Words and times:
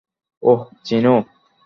ওহ, 0.43 0.61
চিনো। 0.83 1.15